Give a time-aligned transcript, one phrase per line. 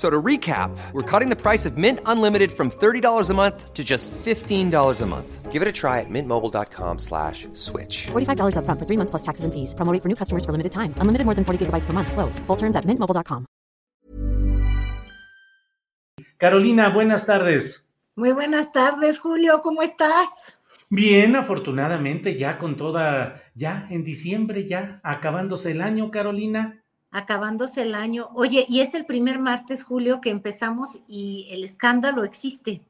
[0.00, 3.84] So to recap, we're cutting the price of Mint Unlimited from $30 a month to
[3.84, 5.52] just $15 a month.
[5.52, 8.06] Give it a try at mintmobile.com slash switch.
[8.06, 9.74] $45 up front for three months plus taxes and fees.
[9.74, 10.94] Promo rate for new customers for limited time.
[11.02, 12.12] Unlimited more than 40 gigabytes per month.
[12.12, 12.38] Slows.
[12.46, 13.44] Full terms at mintmobile.com.
[16.38, 17.90] Carolina, buenas tardes.
[18.16, 19.60] Muy buenas tardes, Julio.
[19.60, 20.28] ¿Cómo estás?
[20.88, 26.79] Bien, afortunadamente ya con toda, ya en diciembre, ya acabándose el año, Carolina
[27.10, 28.28] acabándose el año.
[28.34, 32.82] Oye, y es el primer martes, Julio, que empezamos y el escándalo existe.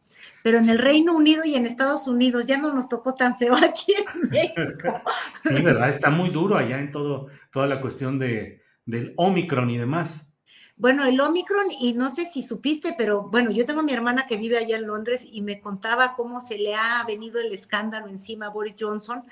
[0.43, 3.55] Pero en el Reino Unido y en Estados Unidos ya no nos tocó tan feo
[3.63, 5.03] aquí en México.
[5.41, 5.89] Sí, ¿verdad?
[5.89, 10.31] Está muy duro allá en todo, toda la cuestión de, del Omicron y demás.
[10.77, 14.27] Bueno, el Omicron, y no sé si supiste, pero bueno, yo tengo a mi hermana
[14.27, 18.09] que vive allá en Londres y me contaba cómo se le ha venido el escándalo
[18.09, 19.25] encima a Boris Johnson,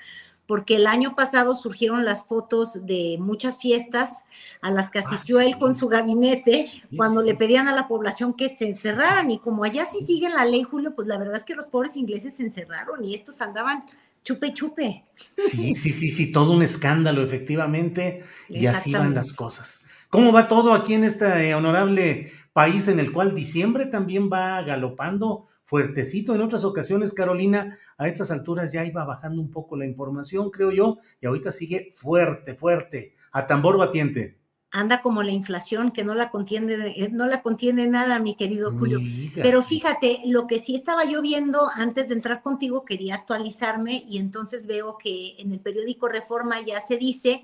[0.49, 4.23] porque el año pasado surgieron las fotos de muchas fiestas
[4.61, 6.65] a las que ah, asistió él con su gabinete
[6.97, 9.29] cuando le pedían a la población que se encerraran.
[9.29, 11.95] Y como allá sí siguen la ley, Julio, pues la verdad es que los pobres
[11.95, 13.83] ingleses se encerraron y estos andaban
[14.23, 15.05] chupe chupe.
[15.37, 19.85] Sí, sí, sí, sí, todo un escándalo, efectivamente, y así van las cosas.
[20.09, 25.45] ¿Cómo va todo aquí en este honorable país en el cual diciembre también va galopando
[25.69, 26.33] fuertecito.
[26.33, 30.71] En otras ocasiones, Carolina, a estas alturas ya iba bajando un poco la información, creo
[30.71, 34.39] yo, y ahorita sigue fuerte, fuerte, a tambor batiente.
[34.71, 38.71] Anda como la inflación que no la contiene, eh, no la contiene nada, mi querido
[38.71, 38.99] Julio.
[39.35, 44.17] Pero fíjate, lo que sí estaba yo viendo antes de entrar contigo, quería actualizarme y
[44.17, 47.43] entonces veo que en el periódico Reforma ya se dice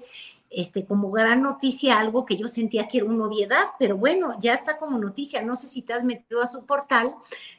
[0.52, 4.54] este, como gran noticia algo que yo sentía que era una obviedad, pero bueno, ya
[4.54, 5.42] está como noticia.
[5.42, 7.14] No sé si te has metido a su portal,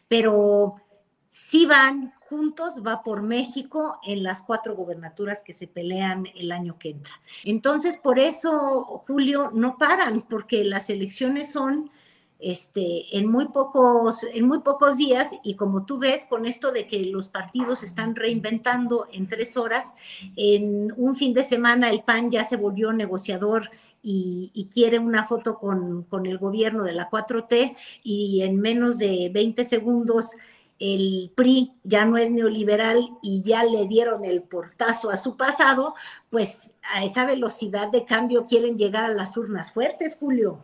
[0.08, 0.76] pero
[1.30, 6.78] si van juntos, va por México en las cuatro gobernaturas que se pelean el año
[6.78, 7.14] que entra.
[7.44, 11.90] Entonces, por eso, Julio, no paran, porque las elecciones son
[12.38, 16.86] este, en, muy pocos, en muy pocos días y como tú ves con esto de
[16.86, 19.94] que los partidos están reinventando en tres horas,
[20.36, 23.70] en un fin de semana el PAN ya se volvió negociador
[24.02, 29.30] y, quiere una foto con, con, el gobierno de la 4T y en menos de
[29.32, 30.36] 20 segundos
[30.78, 35.94] el PRI ya no es neoliberal y ya le dieron el portazo a su pasado,
[36.30, 40.62] pues a esa velocidad de cambio quieren llegar a las urnas fuertes, Julio.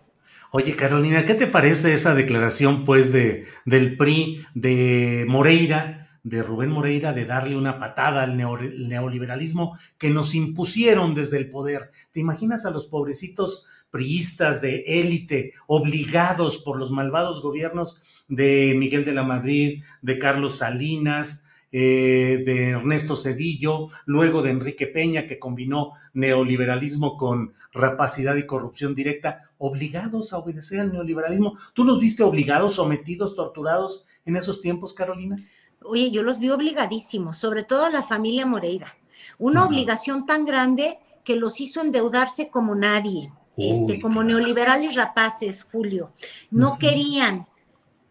[0.55, 6.69] Oye, Carolina, ¿qué te parece esa declaración, pues, de, del PRI, de Moreira, de Rubén
[6.69, 11.91] Moreira, de darle una patada al neoliberalismo que nos impusieron desde el poder?
[12.13, 19.07] ¿Te imaginas a los pobrecitos priistas de élite, obligados por los malvados gobiernos de Miguel
[19.07, 25.39] de la Madrid, de Carlos Salinas, eh, de Ernesto Cedillo, luego de Enrique Peña, que
[25.39, 31.57] combinó neoliberalismo con rapacidad y corrupción directa, obligados a obedecer al neoliberalismo.
[31.73, 35.37] ¿Tú los viste obligados, sometidos, torturados en esos tiempos, Carolina?
[35.85, 38.95] Oye, yo los vi obligadísimos, sobre todo a la familia Moreira.
[39.39, 46.13] Una obligación tan grande que los hizo endeudarse como nadie, este, como neoliberales rapaces, Julio.
[46.51, 47.47] No querían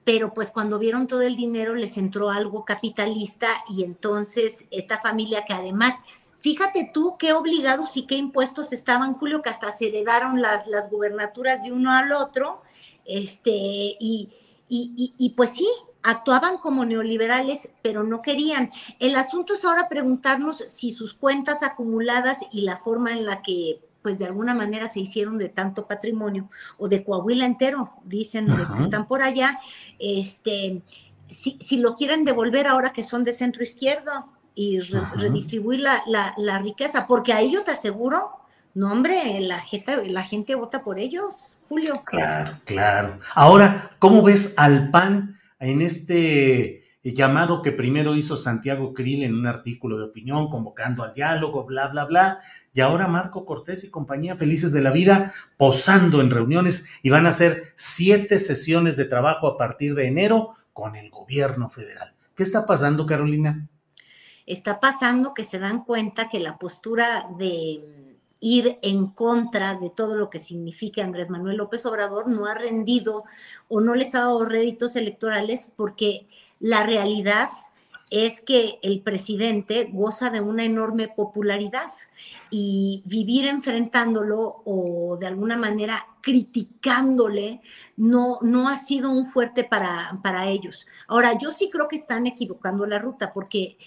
[0.03, 5.46] pero pues cuando vieron todo el dinero les entró algo capitalista y entonces esta familia
[5.46, 5.96] que además,
[6.40, 10.90] fíjate tú qué obligados y qué impuestos estaban, Julio, que hasta se heredaron las, las
[10.90, 12.61] gubernaturas de uno al otro,
[13.05, 14.29] este, y,
[14.67, 15.67] y, y pues sí,
[16.03, 18.72] actuaban como neoliberales, pero no querían.
[18.99, 23.81] El asunto es ahora preguntarnos si sus cuentas acumuladas y la forma en la que
[24.01, 28.73] pues de alguna manera se hicieron de tanto patrimonio, o de Coahuila entero, dicen los
[28.73, 29.59] que están por allá,
[29.99, 30.81] este,
[31.27, 36.03] si, si, lo quieren devolver ahora que son de centro izquierdo y redistribuir la,
[36.37, 38.31] la, riqueza, porque ahí yo te aseguro,
[38.73, 42.01] no hombre, la gente, la gente vota por ellos, Julio.
[42.05, 43.19] Claro, claro.
[43.33, 49.47] Ahora, ¿cómo ves al PAN en este llamado que primero hizo Santiago Krill en un
[49.47, 52.39] artículo de opinión convocando al diálogo, bla, bla, bla,
[52.73, 57.25] y ahora Marco Cortés y compañía felices de la vida posando en reuniones y van
[57.25, 62.13] a hacer siete sesiones de trabajo a partir de enero con el gobierno federal.
[62.35, 63.67] ¿Qué está pasando, Carolina?
[64.45, 70.15] Está pasando que se dan cuenta que la postura de ir en contra de todo
[70.15, 73.23] lo que significa Andrés Manuel López Obrador no ha rendido
[73.69, 76.27] o no les ha dado réditos electorales porque
[76.61, 77.49] la realidad
[78.11, 81.90] es que el presidente goza de una enorme popularidad
[82.49, 87.61] y vivir enfrentándolo o de alguna manera criticándole
[87.96, 90.87] no, no ha sido un fuerte para, para ellos.
[91.08, 93.78] Ahora, yo sí creo que están equivocando la ruta porque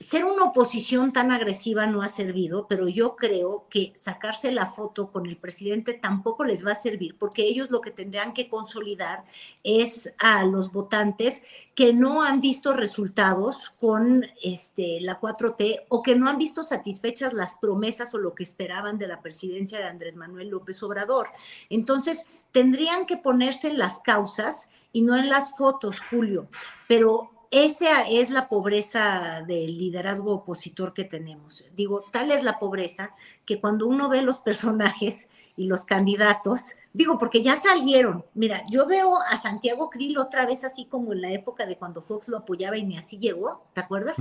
[0.00, 5.12] ser una oposición tan agresiva no ha servido, pero yo creo que sacarse la foto
[5.12, 9.24] con el presidente tampoco les va a servir, porque ellos lo que tendrán que consolidar
[9.62, 11.42] es a los votantes
[11.74, 17.34] que no han visto resultados con este, la 4T o que no han visto satisfechas
[17.34, 21.28] las promesas o lo que esperaban de la presidencia de Andrés Manuel López Obrador.
[21.68, 26.48] Entonces, tendrían que ponerse en las causas y no en las fotos, Julio,
[26.88, 31.66] pero esa es la pobreza del liderazgo opositor que tenemos.
[31.74, 33.14] Digo, tal es la pobreza
[33.44, 35.26] que cuando uno ve los personajes
[35.56, 38.24] y los candidatos, digo, porque ya salieron.
[38.34, 42.02] Mira, yo veo a Santiago Krill otra vez así como en la época de cuando
[42.02, 44.16] Fox lo apoyaba y ni así llegó, ¿te acuerdas?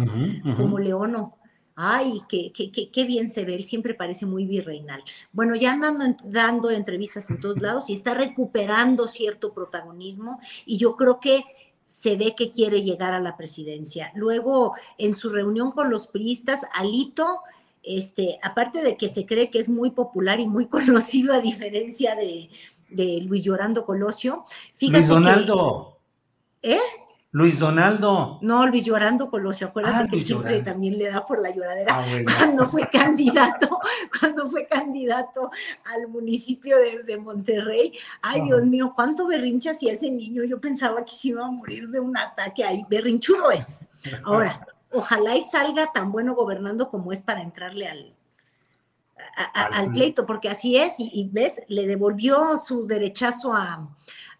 [0.57, 1.35] Como Leono.
[1.81, 5.01] Ay, qué, qué, qué, qué, bien se ve, él siempre parece muy virreinal.
[5.31, 10.97] Bueno, ya andando dando entrevistas en todos lados y está recuperando cierto protagonismo y yo
[10.97, 11.45] creo que
[11.89, 14.11] se ve que quiere llegar a la presidencia.
[14.13, 17.39] Luego, en su reunión con los priistas, Alito,
[17.81, 22.15] este, aparte de que se cree que es muy popular y muy conocido a diferencia
[22.15, 22.47] de,
[23.27, 24.45] Luis Llorando Colosio.
[24.79, 25.97] Luis Donaldo.
[26.61, 26.77] ¿Eh?
[27.31, 28.39] Luis Donaldo.
[28.41, 32.05] No, Luis Llorando Colosio, acuérdate ah, que siempre también le da por la lloradera ah,
[32.37, 33.79] cuando fue candidato,
[34.19, 35.51] cuando fue candidato
[35.85, 37.93] al municipio de, Monterrey.
[38.23, 40.43] Ay, Dios mío, cuánto berrincha hacía ese niño.
[40.43, 42.83] Yo pensaba que se iba a morir de un ataque ahí.
[42.89, 43.87] Berrinchudo es.
[44.23, 48.15] Ahora, ojalá y salga tan bueno gobernando como es para entrarle al,
[49.53, 53.87] al pleito, porque así es, y, ves, le devolvió su derechazo a,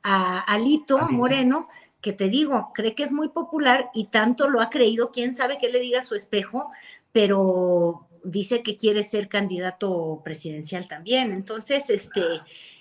[0.01, 1.68] a Alito Moreno
[2.01, 5.57] que te digo, cree que es muy popular y tanto lo ha creído, quién sabe
[5.60, 6.72] qué le diga su espejo,
[7.12, 11.31] pero dice que quiere ser candidato presidencial también.
[11.31, 12.22] Entonces, este,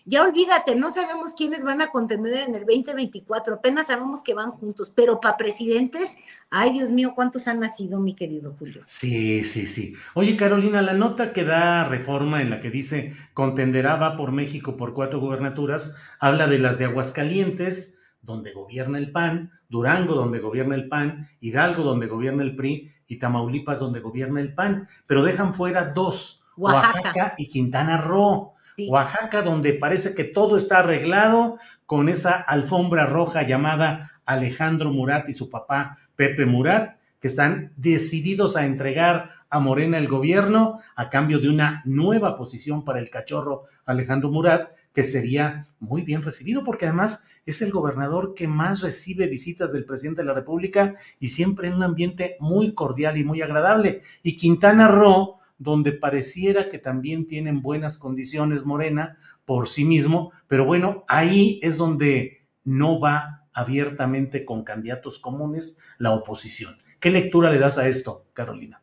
[0.04, 4.52] ya olvídate, no sabemos quiénes van a contender en el 2024, apenas sabemos que van
[4.52, 6.16] juntos, pero para presidentes,
[6.50, 8.82] ay Dios mío, ¿cuántos han nacido, mi querido Julio?
[8.86, 9.94] Sí, sí, sí.
[10.14, 14.76] Oye, Carolina, la nota que da reforma en la que dice contenderá va por México
[14.76, 20.74] por cuatro gubernaturas, habla de las de Aguascalientes, donde gobierna el PAN, Durango, donde gobierna
[20.74, 25.54] el PAN, Hidalgo, donde gobierna el PRI, y Tamaulipas, donde gobierna el PAN, pero dejan
[25.54, 28.54] fuera dos, Oaxaca, y Quintana Roo.
[28.86, 35.32] Oaxaca, donde parece que todo está arreglado con esa alfombra roja llamada Alejandro Murat y
[35.32, 41.40] su papá Pepe Murat, que están decididos a entregar a Morena el gobierno a cambio
[41.40, 46.86] de una nueva posición para el cachorro Alejandro Murat, que sería muy bien recibido, porque
[46.86, 51.68] además es el gobernador que más recibe visitas del presidente de la República y siempre
[51.68, 54.00] en un ambiente muy cordial y muy agradable.
[54.24, 60.64] Y Quintana Roo, donde pareciera que también tienen buenas condiciones Morena por sí mismo, pero
[60.64, 66.76] bueno, ahí es donde no va abiertamente con candidatos comunes la oposición.
[66.98, 68.82] ¿Qué lectura le das a esto, Carolina?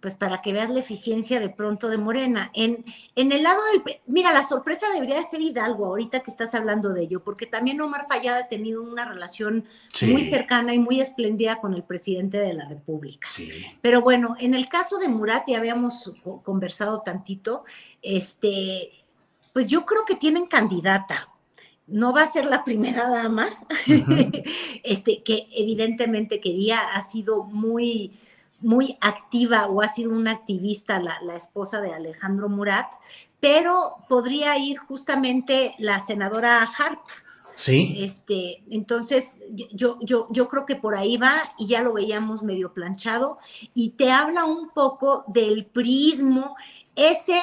[0.00, 2.52] Pues para que veas la eficiencia de pronto de Morena.
[2.54, 2.84] En,
[3.16, 3.98] en el lado del...
[4.06, 8.06] Mira, la sorpresa debería ser Hidalgo, ahorita que estás hablando de ello, porque también Omar
[8.08, 9.64] Fallada ha tenido una relación
[10.02, 13.28] muy cercana y muy espléndida con el presidente de la República.
[13.80, 16.12] Pero bueno, en el caso de Murat, ya habíamos
[16.44, 17.64] conversado tantito,
[18.00, 18.92] este,
[19.52, 21.28] pues yo creo que tienen candidata.
[21.88, 23.48] No va a ser la primera dama,
[24.84, 28.12] este, que evidentemente quería, ha sido muy
[28.60, 32.92] muy activa o ha sido una activista la, esposa de Alejandro Murat,
[33.40, 37.00] pero podría ir justamente la senadora Harp.
[37.54, 37.94] Sí.
[37.98, 39.40] Este, entonces,
[39.72, 43.38] yo, yo, yo creo que por ahí va y ya lo veíamos medio planchado
[43.74, 46.54] y te habla un poco del prismo
[46.94, 47.40] ese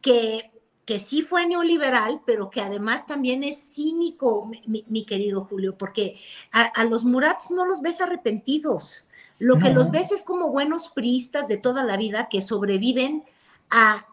[0.00, 0.52] que,
[0.84, 6.16] que sí fue neoliberal, pero que además también es cínico, mi, querido Julio, porque
[6.52, 9.05] a, a los Murats no los ves arrepentidos.
[9.38, 13.24] Lo que los ves es como buenos priistas de toda la vida que sobreviven
[13.70, 14.06] a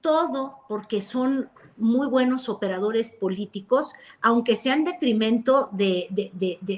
[0.00, 6.08] todo porque son muy buenos operadores políticos, aunque sean detrimento de,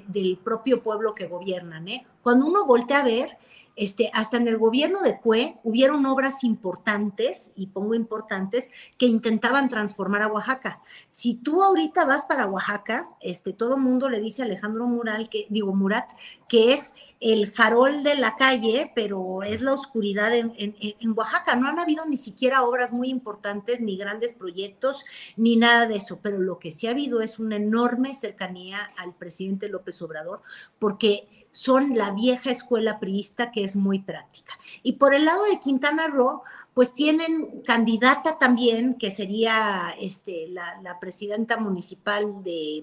[0.08, 1.88] del propio pueblo que gobiernan.
[1.88, 2.06] ¿eh?
[2.24, 3.36] Cuando uno voltea a ver,
[3.76, 9.68] este, hasta en el gobierno de Cue hubieron obras importantes, y pongo importantes, que intentaban
[9.68, 10.80] transformar a Oaxaca.
[11.08, 15.46] Si tú ahorita vas para Oaxaca, este, todo mundo le dice a Alejandro Mural, que,
[15.50, 16.08] digo Murat,
[16.48, 21.56] que es el farol de la calle, pero es la oscuridad en, en Oaxaca.
[21.56, 25.04] No han habido ni siquiera obras muy importantes, ni grandes proyectos,
[25.36, 29.14] ni nada de eso, pero lo que sí ha habido es una enorme cercanía al
[29.14, 30.42] presidente López Obrador,
[30.78, 34.58] porque son la vieja escuela priista que es muy práctica.
[34.82, 36.42] Y por el lado de Quintana Roo,
[36.75, 42.82] pues tienen candidata también, que sería este, la, presidenta municipal de,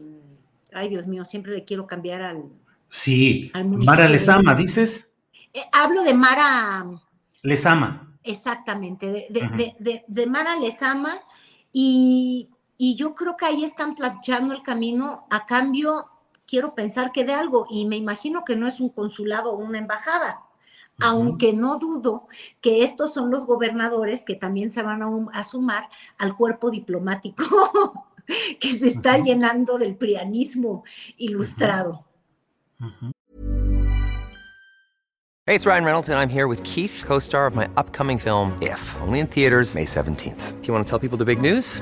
[0.71, 2.45] ay Dios mío, siempre le quiero cambiar al...
[2.87, 5.15] Sí, Mara Lezama, dices.
[5.53, 6.85] Eh, hablo de Mara...
[7.41, 8.15] Lezama.
[8.23, 11.19] Exactamente, de, de, Mara Lezama.
[11.73, 12.47] Y,
[12.77, 16.10] y yo creo que ahí están planchando el camino a cambio
[16.51, 19.77] quiero pensar que de algo, y me imagino que no es un consulado o una
[19.77, 20.41] embajada,
[20.99, 22.27] aunque no dudo
[22.59, 28.05] que estos son los gobernadores que también se van a, sumar al cuerpo diplomático
[28.59, 30.83] que se está llenando del prianismo
[31.15, 32.05] ilustrado.
[35.47, 38.81] Hey, it's Ryan Reynolds, and I'm here with Keith, co-star of my upcoming film, If,
[39.01, 40.61] only in theaters May 17th.
[40.61, 41.81] Do you want to tell people the big news?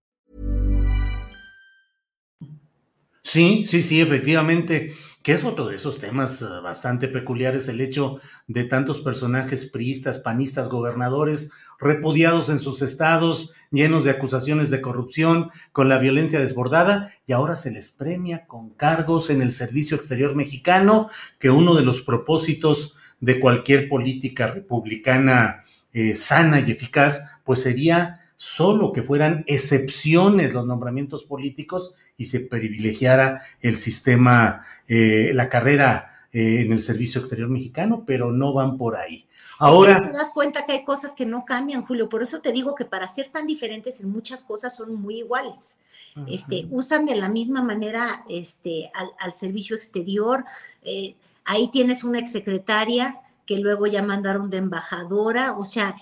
[3.23, 8.19] Sí, sí, sí, efectivamente, que es otro de esos temas uh, bastante peculiares el hecho
[8.47, 15.51] de tantos personajes priistas, panistas, gobernadores repudiados en sus estados, llenos de acusaciones de corrupción,
[15.71, 20.35] con la violencia desbordada, y ahora se les premia con cargos en el Servicio Exterior
[20.35, 21.07] Mexicano,
[21.39, 25.63] que uno de los propósitos de cualquier política republicana
[25.93, 32.41] eh, sana y eficaz, pues sería solo que fueran excepciones los nombramientos políticos y se
[32.41, 38.77] privilegiara el sistema, eh, la carrera eh, en el Servicio Exterior Mexicano, pero no van
[38.77, 39.25] por ahí.
[39.57, 40.01] Ahora.
[40.01, 42.09] te das cuenta que hay cosas que no cambian, Julio.
[42.09, 45.79] Por eso te digo que para ser tan diferentes en muchas cosas son muy iguales.
[46.27, 50.45] Este, usan de la misma manera este, al, servicio exterior.
[50.83, 55.57] Eh, ahí tienes una exsecretaria que luego ya mandaron de embajadora.
[55.57, 55.95] O sea,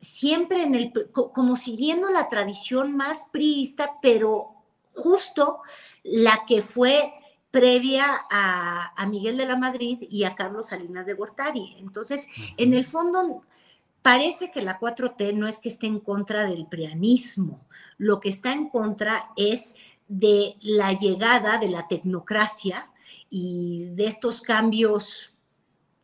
[0.00, 4.53] siempre en el, como siguiendo la tradición más priista, pero
[4.94, 5.60] justo
[6.02, 7.12] la que fue
[7.50, 11.76] previa a, Miguel de la Madrid y a Carlos Salinas de Gortari.
[11.78, 13.42] Entonces, en el fondo,
[14.02, 17.64] parece que la 4T no es que esté en contra del prianismo,
[17.96, 19.76] lo que está en contra es
[20.08, 22.90] de la llegada de la tecnocracia
[23.30, 25.32] y de estos cambios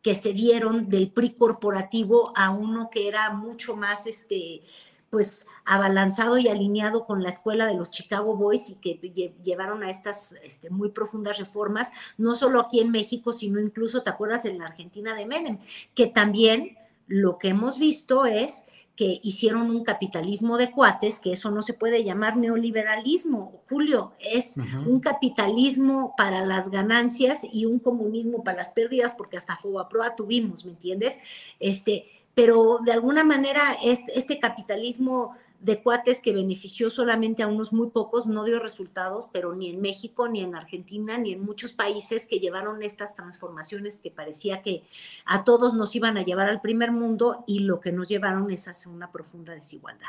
[0.01, 4.61] que se dieron del PRI corporativo a uno que era mucho más este,
[5.11, 8.97] pues abalanzado y alineado con la escuela de los Chicago Boys y que
[9.43, 14.09] llevaron a estas este, muy profundas reformas, no solo aquí en México, sino incluso, ¿te
[14.09, 15.59] acuerdas?, en la Argentina de Menem,
[15.93, 16.77] que también
[17.07, 18.65] lo que hemos visto es
[18.95, 24.57] que hicieron un capitalismo de cuates, que eso no se puede llamar neoliberalismo, Julio, es
[24.85, 30.63] un capitalismo para las ganancias y un comunismo para las pérdidas, porque hasta Fobaproa tuvimos,
[30.63, 31.19] ¿me entiendes?
[31.59, 37.91] Este, pero de alguna manera este, capitalismo de cuates que benefició solamente a unos muy
[37.91, 42.25] pocos no dio resultados, pero ni en México, ni en Argentina, ni en muchos países
[42.25, 44.83] que llevaron estas transformaciones que parecía que
[45.25, 48.67] a todos nos iban a llevar al primer mundo y lo que nos llevaron es
[48.67, 50.07] a una profunda desigualdad.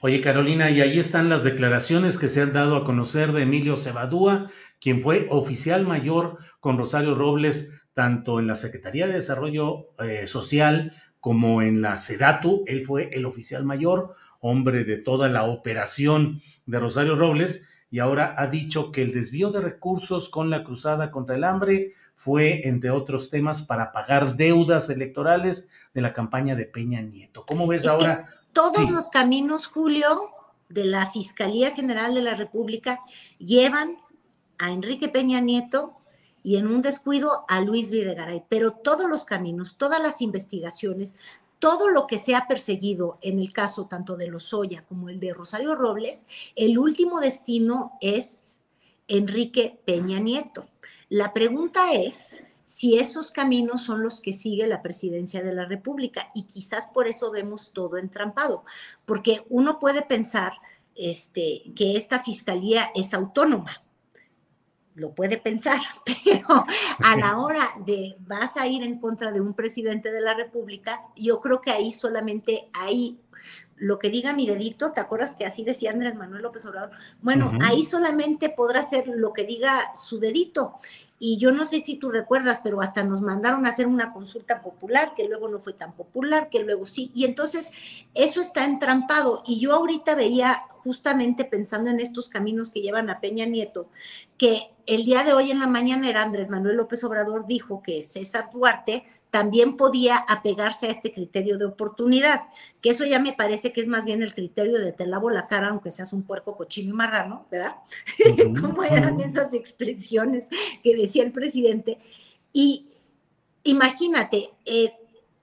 [0.00, 3.76] Oye, Carolina, y ahí están las declaraciones que se han dado a conocer de Emilio
[3.76, 10.28] Cebadúa, quien fue oficial mayor con Rosario Robles, tanto en la Secretaría de Desarrollo eh,
[10.28, 16.40] Social como en la SEDATU, él fue el oficial mayor, hombre de toda la operación
[16.66, 21.10] de Rosario Robles, y ahora ha dicho que el desvío de recursos con la cruzada
[21.10, 26.66] contra el hambre fue, entre otros temas, para pagar deudas electorales de la campaña de
[26.66, 27.46] Peña Nieto.
[27.46, 28.24] ¿Cómo ves ahora?
[28.52, 30.30] todos los caminos, Julio,
[30.68, 33.00] de la Fiscalía General de la República
[33.38, 33.98] llevan
[34.58, 35.97] a Enrique Peña Nieto
[36.42, 41.18] y en un descuido a Luis Videgaray, pero todos los caminos, todas las investigaciones,
[41.58, 45.34] todo lo que se ha perseguido en el caso tanto de Lozoya como el de
[45.34, 48.60] Rosario Robles, el último destino es
[49.08, 50.68] Enrique Peña Nieto.
[51.08, 56.30] La pregunta es si esos caminos son los que sigue la presidencia de la República
[56.34, 58.64] y quizás por eso vemos todo entrampado,
[59.06, 60.52] porque uno puede pensar
[60.94, 63.82] este, que esta fiscalía es autónoma,
[64.98, 66.64] lo puede pensar, pero
[66.98, 71.02] a la hora de vas a ir en contra de un presidente de la República,
[71.16, 73.18] yo creo que ahí solamente hay
[73.76, 76.90] lo que diga mi dedito, ¿te acuerdas que así decía Andrés Manuel López Obrador?
[77.22, 80.74] Bueno, ahí solamente podrá ser lo que diga su dedito.
[81.18, 84.62] Y yo no sé si tú recuerdas, pero hasta nos mandaron a hacer una consulta
[84.62, 87.10] popular, que luego no fue tan popular, que luego sí.
[87.12, 87.72] Y entonces
[88.14, 89.42] eso está entrampado.
[89.46, 93.88] Y yo ahorita veía, justamente pensando en estos caminos que llevan a Peña Nieto,
[94.36, 98.02] que el día de hoy en la mañana era Andrés Manuel López Obrador dijo que
[98.02, 102.42] César Duarte también podía apegarse a este criterio de oportunidad,
[102.80, 105.48] que eso ya me parece que es más bien el criterio de te lavo la
[105.48, 107.76] cara aunque seas un puerco cochino y marrano, ¿verdad?
[108.60, 110.48] Como eran esas expresiones
[110.82, 111.98] que decía el presidente.
[112.52, 112.88] Y
[113.64, 114.94] imagínate, eh,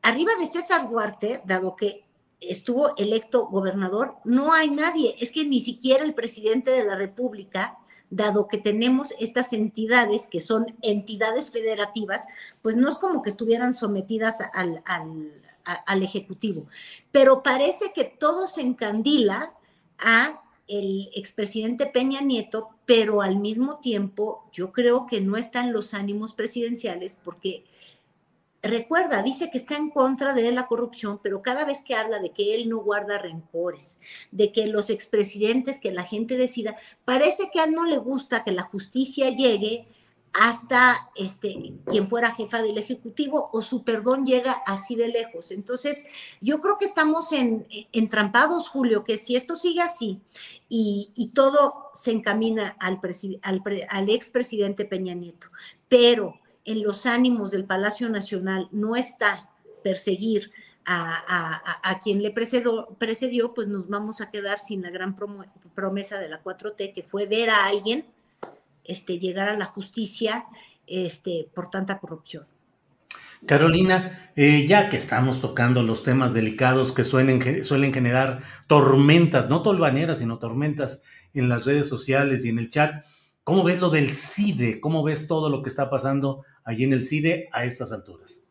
[0.02, 2.04] arriba de César Duarte, dado que
[2.40, 7.78] estuvo electo gobernador, no hay nadie, es que ni siquiera el presidente de la República
[8.16, 12.26] dado que tenemos estas entidades que son entidades federativas,
[12.62, 16.68] pues no es como que estuvieran sometidas al, al, Ejecutivo.
[17.12, 19.54] Pero parece que todo se encandila
[19.98, 25.94] a el expresidente Peña Nieto, pero al mismo tiempo yo creo que no están los
[25.94, 27.66] ánimos presidenciales porque
[28.68, 32.32] recuerda, dice que está en contra de la corrupción, pero cada vez que habla de
[32.32, 33.98] que él no guarda rencores,
[34.32, 38.44] de que los expresidentes, que la gente decida, parece que a él no le gusta
[38.44, 39.88] que la justicia llegue
[40.38, 45.52] hasta este, quien fuera jefa del Ejecutivo o su perdón llega así de lejos.
[45.52, 46.06] Entonces,
[46.42, 50.20] yo creo que estamos en, entrampados, Julio, que si esto sigue así
[50.68, 53.00] y, todo se encamina al,
[53.42, 55.48] al, al expresidente Peña Nieto,
[55.88, 59.50] pero en los ánimos del Palacio Nacional no está
[59.84, 60.52] perseguir
[60.88, 65.16] a, quien le precedió, pues nos vamos a quedar sin la gran
[65.74, 68.06] promesa de la 4T, que fue ver a alguien
[68.84, 70.46] este, llegar a la justicia
[70.86, 72.46] este, por tanta corrupción.
[73.46, 79.62] Carolina, eh, ya que estamos tocando los temas delicados que suelen, suelen generar tormentas, no
[79.62, 83.06] tolvaneras, sino tormentas en las redes sociales y en el chat,
[83.46, 84.82] ¿cómo ves lo del CIDE?
[84.82, 88.44] ¿Cómo ves todo lo que está pasando allí en el CIDE a estas alturas?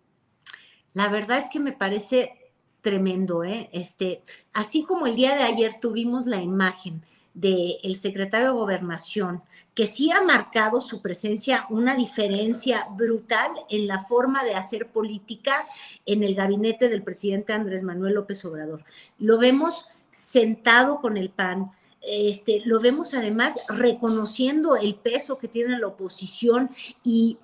[0.95, 2.33] La verdad es que me parece
[2.81, 3.69] tremendo, ¿eh?
[3.73, 7.05] Este, así como el día de ayer tuvimos la imagen
[7.35, 9.43] del secretario de Gobernación,
[9.75, 15.67] que sí ha marcado su presencia una diferencia brutal en la forma de hacer política
[16.07, 18.85] en el gabinete del presidente Andrés Manuel López Obrador.
[19.19, 21.73] Lo vemos sentado con el PAN,
[22.07, 26.71] este, lo vemos además reconociendo el peso que tiene la oposición
[27.03, 27.39] y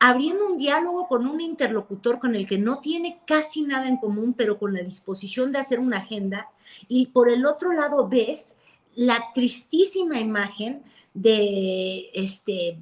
[0.00, 4.34] abriendo un diálogo con un interlocutor con el que no tiene casi nada en común,
[4.34, 6.50] pero con la disposición de hacer una agenda.
[6.88, 8.56] Y por el otro lado ves
[8.94, 10.82] la tristísima imagen
[11.14, 12.78] de este,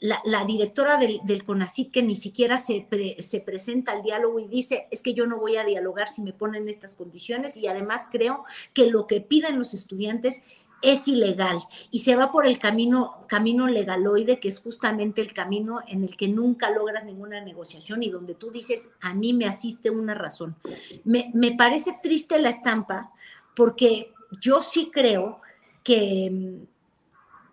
[0.00, 1.44] la, directora del, del
[1.92, 2.86] que ni siquiera se,
[3.18, 6.32] se presenta al diálogo y dice, es que yo no voy a dialogar si me
[6.32, 10.44] ponen estas condiciones y además creo que lo que piden los estudiantes
[10.80, 11.58] es ilegal
[11.90, 16.16] y se va por el camino, camino legaloide, que es justamente el camino en el
[16.16, 20.54] que nunca logras ninguna negociación y donde tú dices, a mí me asiste una razón.
[21.02, 23.10] Me, me parece triste la estampa
[23.56, 25.40] porque yo sí creo
[25.82, 26.60] que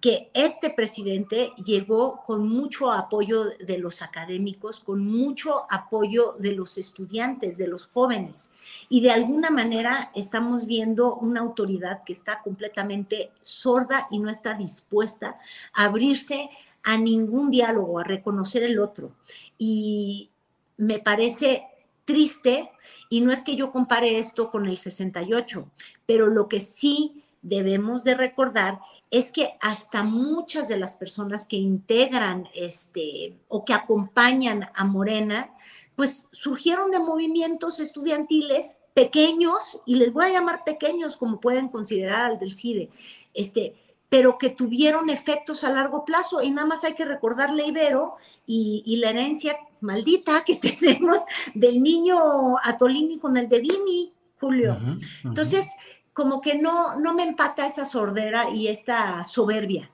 [0.06, 6.78] que este presidente llegó con mucho apoyo de los académicos, con mucho apoyo de los
[6.78, 8.52] estudiantes, de los jóvenes.
[8.88, 14.54] Y de alguna manera estamos viendo una autoridad que está completamente sorda y no está
[14.54, 15.39] dispuesta
[15.74, 16.52] a abrirse
[16.84, 19.12] a ningún diálogo, a reconocer el otro.
[19.58, 20.30] Y
[20.78, 21.65] me parece
[22.06, 22.70] triste,
[23.10, 25.68] y no es que yo compare esto con el 68,
[26.06, 28.79] pero lo que sí debemos de recordar
[29.12, 35.51] es que hasta muchas de las personas que integran este o que acompañan a Morena,
[35.95, 42.25] pues surgieron de movimientos estudiantiles pequeños, y les voy a llamar pequeños como pueden considerar
[42.31, 42.89] al del CIDE,
[43.34, 43.75] este,
[44.10, 46.41] pero que tuvieron efectos a largo plazo.
[46.41, 48.15] Y nada más hay que recordarle Ibero
[48.47, 51.17] y, la herencia maldita que tenemos
[51.53, 54.77] del niño Atolini con el de Dini, Julio.
[55.23, 55.67] Entonces,
[56.15, 59.91] como que no, no me empata esa sordera y esta soberbia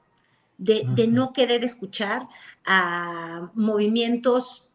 [0.60, 2.28] de, de no querer escuchar
[2.64, 4.68] a movimientos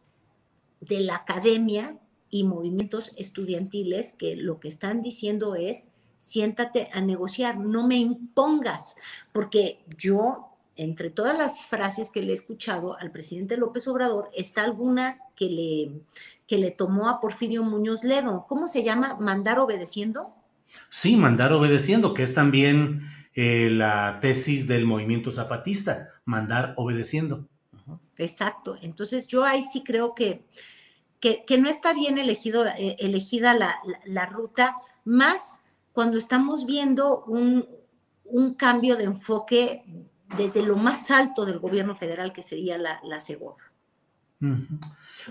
[0.81, 1.97] de la academia
[2.29, 8.97] y movimientos estudiantiles que lo que están diciendo es siéntate a negociar, no me impongas,
[9.31, 14.65] porque yo, entre todas las frases que le he escuchado al presidente López Obrador, está
[14.65, 16.01] alguna que le,
[16.45, 18.45] que le tomó a Porfirio Muñoz Ledo.
[18.49, 19.15] ¿Cómo se llama?
[19.17, 20.33] ¿Mandar obedeciendo?
[20.89, 27.47] Sí, mandar obedeciendo, que es también eh, la tesis del movimiento zapatista, mandar obedeciendo.
[28.17, 28.77] Exacto.
[28.81, 30.43] Entonces yo ahí sí creo que,
[31.19, 33.75] que, no está bien elegido, eh, elegida la,
[34.05, 35.61] la ruta, más
[35.97, 37.65] cuando estamos viendo un,
[38.55, 39.83] cambio de enfoque
[40.35, 43.19] desde lo más alto del gobierno federal, que sería la, la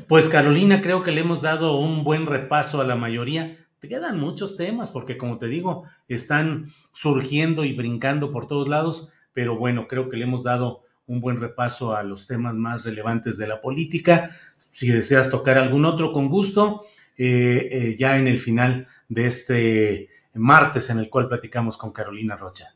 [0.09, 3.57] Pues Carolina, creo que le hemos dado un buen repaso a la mayoría.
[3.80, 9.10] Te quedan muchos temas, porque como te digo, están surgiendo y brincando por todos lados,
[9.32, 13.36] pero bueno, creo que le hemos dado un buen repaso a los temas más relevantes
[13.38, 14.30] de la política.
[14.56, 16.82] Si deseas tocar algún otro, con gusto,
[17.16, 22.36] eh, eh, ya en el final de este martes en el cual platicamos con Carolina
[22.36, 22.74] Rocha.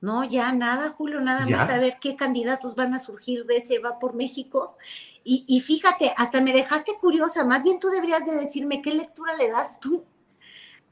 [0.00, 3.78] No, ya nada, Julio, nada más a ver qué candidatos van a surgir de ese
[3.78, 4.76] va por México.
[5.24, 9.48] Y, fíjate, hasta me dejaste curiosa, más bien tú deberías de decirme qué lectura le
[9.48, 10.04] das tú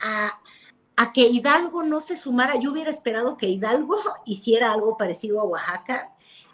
[0.02, 0.40] a,
[0.96, 2.58] a que Hidalgo no se sumara.
[2.60, 6.12] Yo hubiera esperado que Hidalgo hiciera algo parecido a Oaxaca.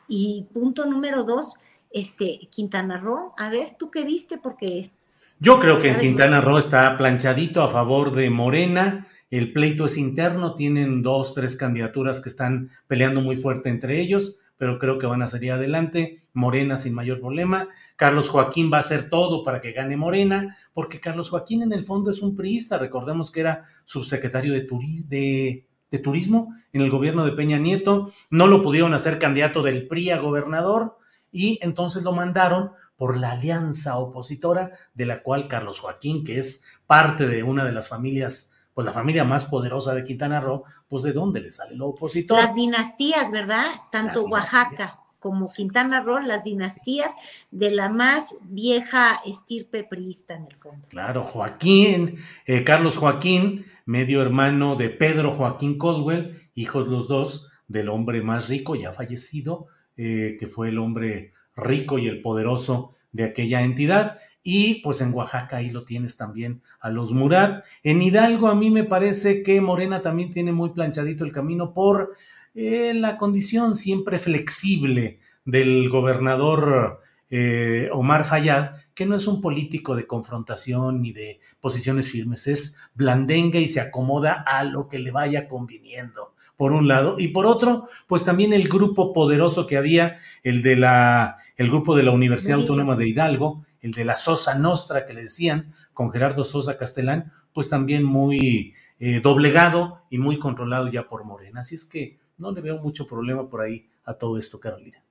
[0.08, 1.58] Y punto número dos,
[1.90, 4.38] este, Quintana Roo, a ver, ¿tú qué viste?
[4.38, 4.92] Porque...
[5.40, 9.96] Yo creo que en Quintana Roo está planchadito a favor de Morena el pleito es
[9.96, 15.06] interno, tienen dos, tres candidaturas que están peleando muy fuerte entre ellos, pero creo que
[15.06, 16.22] van a salir adelante.
[16.36, 17.68] Morena sin mayor problema.
[17.96, 21.86] Carlos Joaquín va a hacer todo para que gane Morena, porque Carlos Joaquín en el
[21.86, 22.78] fondo es un priista.
[22.78, 28.12] Recordemos que era subsecretario de, de Turismo en el gobierno de Peña Nieto.
[28.28, 30.98] No lo pudieron hacer candidato del PRI a gobernador
[31.32, 36.64] y entonces lo mandaron por la alianza opositora de la cual Carlos Joaquín, que es
[36.86, 41.02] parte de una de las familias pues la familia más poderosa de Quintana Roo, pues
[41.02, 42.36] de dónde le sale lo opositor.
[42.36, 43.68] Las dinastías, ¿verdad?
[43.90, 47.12] Tanto Oaxaca como Quintana Roo, las dinastías
[47.50, 50.86] de la más vieja estirpe priista en el fondo.
[50.88, 57.88] Claro, Joaquín, eh, Carlos Joaquín, medio hermano de Pedro Joaquín Caldwell, hijos los dos del
[57.88, 63.24] hombre más rico, ya fallecido, eh, que fue el hombre rico y el poderoso de
[63.24, 64.18] aquella entidad.
[64.44, 67.64] Y pues en Oaxaca ahí lo tienes también a los Murat.
[67.82, 72.14] En Hidalgo a mí me parece que Morena también tiene muy planchadito el camino por
[72.56, 79.94] eh, la condición siempre flexible del gobernador eh, Omar Fayad, que no es un político
[79.94, 85.10] de confrontación ni de posiciones firmes, es blandenga y se acomoda a lo que le
[85.10, 87.16] vaya conviniendo, por un lado.
[87.18, 91.94] Y por otro, pues también el grupo poderoso que había, el de la, el grupo
[91.94, 96.10] de la Universidad Autónoma de Hidalgo, el de la Sosa Nostra que le decían, con
[96.10, 101.60] Gerardo Sosa Castellán, pues también muy eh, doblegado y muy controlado ya por Morena.
[101.60, 105.02] Así es que no le veo mucho problema por ahí a todo esto, Carolina.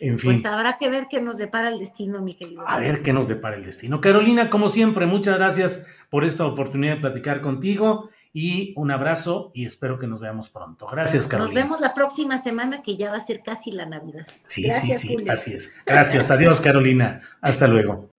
[0.00, 0.42] En fin.
[0.42, 2.66] Pues habrá que ver qué nos depara el destino, mi querido.
[2.66, 4.00] A ver qué nos depara el destino.
[4.00, 9.64] Carolina, como siempre, muchas gracias por esta oportunidad de platicar contigo y un abrazo y
[9.64, 10.86] espero que nos veamos pronto.
[10.90, 11.60] Gracias, Carolina.
[11.60, 14.26] Nos vemos la próxima semana que ya va a ser casi la Navidad.
[14.42, 15.74] Sí, sí, sí, así es.
[15.86, 16.30] Gracias.
[16.30, 17.20] Adiós, Carolina.
[17.40, 18.10] Hasta luego.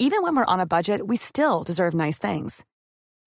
[0.00, 2.64] Even when we're on a budget, we still deserve nice things.